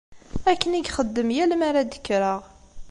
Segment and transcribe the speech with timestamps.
[0.51, 2.41] Akken i ixeddem yal mi ara d-kkreɣ.